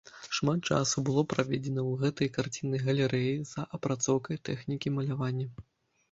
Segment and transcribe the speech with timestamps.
[0.35, 5.47] Шмат часу было праведзена ў гэтай карціннай галерэі за адпрацоўкай тэхнікі малявання.